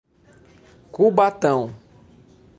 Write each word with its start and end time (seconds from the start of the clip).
Cubatão 0.91 1.69